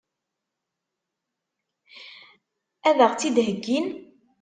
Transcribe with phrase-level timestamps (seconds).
[2.87, 3.85] Ad ɣ-tt-id-heggin?